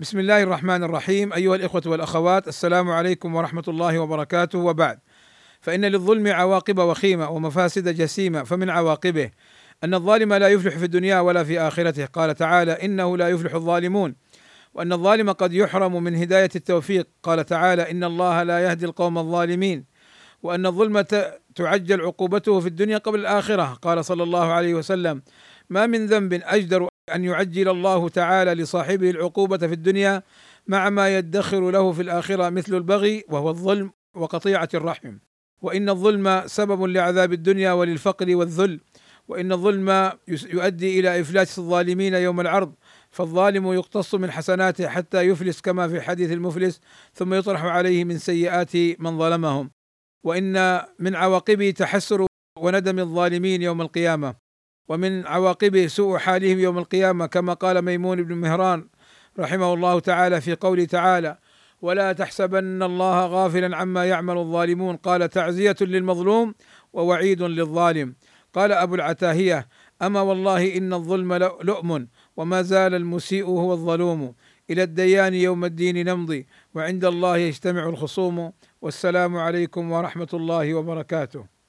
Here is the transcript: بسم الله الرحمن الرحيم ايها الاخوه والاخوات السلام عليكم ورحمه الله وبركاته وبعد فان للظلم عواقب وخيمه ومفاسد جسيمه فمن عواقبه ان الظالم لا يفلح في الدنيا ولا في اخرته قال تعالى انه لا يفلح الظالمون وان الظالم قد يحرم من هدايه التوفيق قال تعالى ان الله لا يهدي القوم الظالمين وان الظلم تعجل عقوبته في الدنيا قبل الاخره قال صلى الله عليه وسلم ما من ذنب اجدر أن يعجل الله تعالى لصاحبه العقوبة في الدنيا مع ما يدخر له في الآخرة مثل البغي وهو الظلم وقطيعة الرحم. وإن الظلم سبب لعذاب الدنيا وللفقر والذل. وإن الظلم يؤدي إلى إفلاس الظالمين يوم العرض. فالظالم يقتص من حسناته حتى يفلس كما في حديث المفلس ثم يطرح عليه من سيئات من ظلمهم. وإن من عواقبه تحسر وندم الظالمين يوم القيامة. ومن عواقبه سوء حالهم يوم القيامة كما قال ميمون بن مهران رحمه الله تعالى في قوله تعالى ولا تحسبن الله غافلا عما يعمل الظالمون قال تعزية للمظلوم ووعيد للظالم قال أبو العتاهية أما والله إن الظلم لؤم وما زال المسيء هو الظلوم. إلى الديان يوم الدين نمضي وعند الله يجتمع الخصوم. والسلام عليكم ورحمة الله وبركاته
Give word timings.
بسم 0.00 0.18
الله 0.18 0.42
الرحمن 0.42 0.84
الرحيم 0.84 1.32
ايها 1.32 1.54
الاخوه 1.54 1.82
والاخوات 1.86 2.48
السلام 2.48 2.90
عليكم 2.90 3.34
ورحمه 3.34 3.62
الله 3.68 3.98
وبركاته 3.98 4.58
وبعد 4.58 4.98
فان 5.60 5.84
للظلم 5.84 6.26
عواقب 6.26 6.78
وخيمه 6.78 7.30
ومفاسد 7.30 7.88
جسيمه 7.88 8.42
فمن 8.42 8.70
عواقبه 8.70 9.30
ان 9.84 9.94
الظالم 9.94 10.34
لا 10.34 10.48
يفلح 10.48 10.78
في 10.78 10.84
الدنيا 10.84 11.20
ولا 11.20 11.44
في 11.44 11.60
اخرته 11.60 12.06
قال 12.06 12.34
تعالى 12.34 12.72
انه 12.72 13.16
لا 13.16 13.28
يفلح 13.28 13.54
الظالمون 13.54 14.14
وان 14.74 14.92
الظالم 14.92 15.32
قد 15.32 15.52
يحرم 15.52 16.02
من 16.02 16.16
هدايه 16.16 16.50
التوفيق 16.56 17.08
قال 17.22 17.46
تعالى 17.46 17.90
ان 17.90 18.04
الله 18.04 18.42
لا 18.42 18.60
يهدي 18.60 18.86
القوم 18.86 19.18
الظالمين 19.18 19.84
وان 20.42 20.66
الظلم 20.66 21.00
تعجل 21.54 22.00
عقوبته 22.00 22.60
في 22.60 22.66
الدنيا 22.66 22.98
قبل 22.98 23.20
الاخره 23.20 23.64
قال 23.64 24.04
صلى 24.04 24.22
الله 24.22 24.52
عليه 24.52 24.74
وسلم 24.74 25.22
ما 25.70 25.86
من 25.86 26.06
ذنب 26.06 26.40
اجدر 26.44 26.89
أن 27.14 27.24
يعجل 27.24 27.68
الله 27.68 28.08
تعالى 28.08 28.54
لصاحبه 28.54 29.10
العقوبة 29.10 29.58
في 29.58 29.72
الدنيا 29.72 30.22
مع 30.66 30.90
ما 30.90 31.18
يدخر 31.18 31.70
له 31.70 31.92
في 31.92 32.02
الآخرة 32.02 32.48
مثل 32.48 32.74
البغي 32.74 33.24
وهو 33.28 33.50
الظلم 33.50 33.92
وقطيعة 34.14 34.68
الرحم. 34.74 35.16
وإن 35.62 35.88
الظلم 35.88 36.42
سبب 36.46 36.82
لعذاب 36.82 37.32
الدنيا 37.32 37.72
وللفقر 37.72 38.36
والذل. 38.36 38.80
وإن 39.28 39.52
الظلم 39.52 40.12
يؤدي 40.28 41.00
إلى 41.00 41.20
إفلاس 41.20 41.58
الظالمين 41.58 42.14
يوم 42.14 42.40
العرض. 42.40 42.74
فالظالم 43.10 43.72
يقتص 43.72 44.14
من 44.14 44.30
حسناته 44.30 44.88
حتى 44.88 45.20
يفلس 45.20 45.60
كما 45.60 45.88
في 45.88 46.00
حديث 46.00 46.32
المفلس 46.32 46.80
ثم 47.14 47.34
يطرح 47.34 47.64
عليه 47.64 48.04
من 48.04 48.18
سيئات 48.18 48.76
من 48.76 49.18
ظلمهم. 49.18 49.70
وإن 50.24 50.82
من 50.98 51.14
عواقبه 51.16 51.70
تحسر 51.70 52.26
وندم 52.58 52.98
الظالمين 52.98 53.62
يوم 53.62 53.80
القيامة. 53.80 54.49
ومن 54.90 55.26
عواقبه 55.26 55.86
سوء 55.86 56.18
حالهم 56.18 56.58
يوم 56.58 56.78
القيامة 56.78 57.26
كما 57.26 57.52
قال 57.52 57.82
ميمون 57.82 58.22
بن 58.22 58.34
مهران 58.34 58.86
رحمه 59.38 59.74
الله 59.74 60.00
تعالى 60.00 60.40
في 60.40 60.54
قوله 60.54 60.84
تعالى 60.84 61.38
ولا 61.82 62.12
تحسبن 62.12 62.82
الله 62.82 63.26
غافلا 63.26 63.76
عما 63.76 64.04
يعمل 64.04 64.38
الظالمون 64.38 64.96
قال 64.96 65.28
تعزية 65.28 65.76
للمظلوم 65.80 66.54
ووعيد 66.92 67.42
للظالم 67.42 68.14
قال 68.54 68.72
أبو 68.72 68.94
العتاهية 68.94 69.68
أما 70.02 70.20
والله 70.20 70.76
إن 70.76 70.92
الظلم 70.92 71.34
لؤم 71.62 72.08
وما 72.36 72.62
زال 72.62 72.94
المسيء 72.94 73.44
هو 73.44 73.72
الظلوم. 73.72 74.34
إلى 74.70 74.82
الديان 74.82 75.34
يوم 75.34 75.64
الدين 75.64 76.08
نمضي 76.08 76.46
وعند 76.74 77.04
الله 77.04 77.36
يجتمع 77.36 77.88
الخصوم. 77.88 78.52
والسلام 78.82 79.36
عليكم 79.36 79.92
ورحمة 79.92 80.28
الله 80.34 80.74
وبركاته 80.74 81.59